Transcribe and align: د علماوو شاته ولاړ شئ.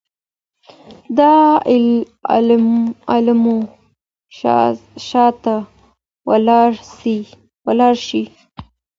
د 1.17 1.19
علماوو 3.13 3.57
شاته 5.07 5.55
ولاړ 7.67 7.91
شئ. 8.07 8.23